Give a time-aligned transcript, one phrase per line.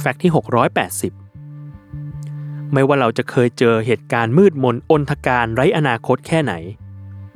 [0.00, 0.32] Fact ที่
[1.16, 6.54] 680 ไม่ว่าเราจะเคยเจอเหตุการณ์มืดมนอนธการไร้อนาคตแค่ไหน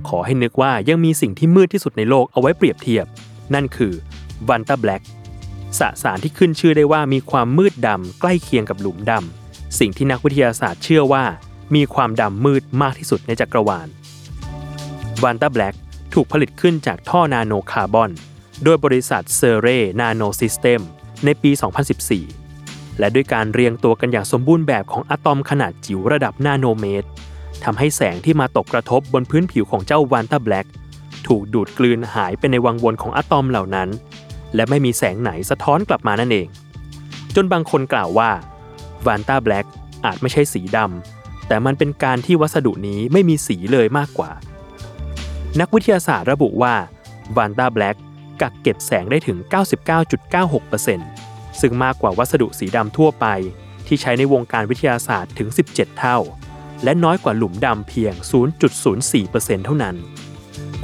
[0.08, 3.06] ขอให้นึกว่ายังมีสิ่งที่มืดที่สุดในโลกเอาไว้เปรียบเทียบ
[3.54, 3.92] นั่นคือ
[4.48, 5.03] Vantablack
[5.78, 11.24] สสารที่ขึ้นชื่อได้ว่ามีความมืดดำใกล้เคียงกับหลุมดำสิ่งที่นักวิทยาศาสตร์เชื่อว่า
[11.74, 13.88] มีความดำมืดมากที่สุดในจักรวาล
[15.24, 15.74] Vantablack
[16.15, 18.10] ถูกผลิตขึ้นจากท่อนาโนคาร์บอน
[18.65, 19.69] โดยบริษัทเซเร
[20.01, 20.80] นาโนซิสเต็ม
[21.24, 22.41] ในปี 2014
[22.98, 27.09] และด้วยการเรียงตัวกันอย่างสมบูรณ์แบบของอะตอมขนาดจิ๋วระดับนาโนเมตร
[27.64, 30.66] ทำให้แสงที่มาตกกระทบบนพื้นผิวของเจ้าวันตาแบล็ก
[31.27, 33.88] ถูกดูดกลืนหายไปในวังวนของอะตอมเหล่านั้น
[34.55, 36.48] และไม่มีแสงไหนสะท้อนกลับมานั่นเอง
[37.34, 38.30] จนบางคนกล่าวว่า
[39.06, 39.66] วันตาแบล็ก
[40.05, 44.30] อาจไม่ใช่สีดำแต่มันเป็นการที่วัสดุนี้ไม่มีสีเลยมากกว่า
[45.61, 46.74] นักวิทยาศาสตร์ระบุว่า
[47.36, 47.97] วันตาแบล็ก
[48.41, 49.38] กักเก็บแสงได้ถึง
[51.12, 51.21] 99.96%
[51.61, 53.27] ซึ่งมากกว่าวัสดุสีดำทั่วไป
[53.87, 56.19] ที่ใช้ในวงการวิทยาศาสตร์ถึง 17 เท่า
[56.84, 58.14] และน้อยกว่าหลุมดำเพียง
[58.91, 59.97] 0.04%เท่านั้น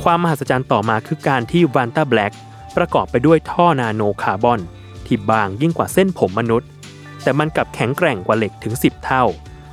[0.02, 2.34] ความมหัศจรรย์ต่อมาคือการที่วันตาแบล็ก
[2.76, 4.60] ประกอบไปด้วยท่อนาโนคาร์บอน
[5.06, 6.68] ที่บางยิ่งกว่าเส้นผมมนุษย์
[7.22, 9.24] แต่มันกลับแข็งแกร่งกว่าเหล็กถึง 10 เท่า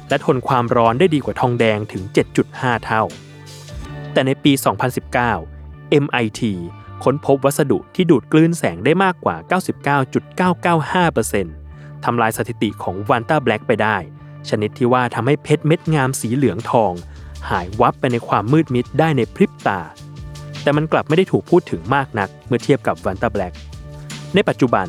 [0.10, 2.04] และทนความร้อนได้ดีกว่าทองแดงถึง
[2.44, 3.04] 7.5 เท่า
[4.14, 4.52] แต่ในปี
[5.26, 6.42] 2019 MIT
[7.04, 9.36] ค้นพบวัสดุที่ดูดกลืนแสงได้มากกว่า
[10.72, 13.98] 99.995%ทำลายสถิติของวันต้าแบล็กไปได้
[14.50, 16.94] ชนิดที่ว่าทำให้เพชรเม็ดงามสีเหลืองทอง
[17.50, 19.80] หายวับไปในความมืดมิดได้ในพริบตา
[20.62, 23.54] แต่มันกลับไม่ได้ถูกพูดถึงมากนักเมื่อเทียบกับวันต้าแบล็ก
[24.34, 24.88] ในปัจจุบัน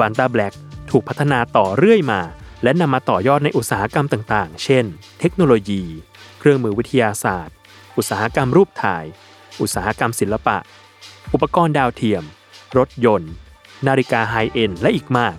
[0.00, 0.54] วันต้าแบล็ก
[0.90, 2.20] ถูกพัฒนาต่อเรื่อยมา
[2.62, 4.84] และนำมาต่อยอดในอุตสาหกรรมต่างๆ เช่น
[5.20, 5.82] เทคโนโลยี
[6.38, 7.54] เครื่องมือวิทยาศาสตร์
[7.96, 9.04] อุตสาหกรรมรูปถ่าย
[9.60, 10.56] อุตสาหกรรมศิลปะ
[11.32, 12.22] อุปกรณ์ดาวเทียม
[12.78, 13.32] รถยนต์
[13.86, 15.36] นาฬิกาไฮเอ็นและอีกมาก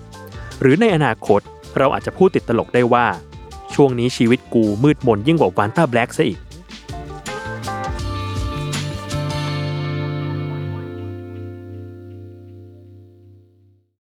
[0.62, 1.42] หรือในอนาคต
[1.78, 3.08] เราอาจจะพูดติดตลกได้ว่า
[3.73, 6.40] ช่วงนี้ชีวิตกูมืดมนยิ่งกว่าวันต้าแบล็กซะอีก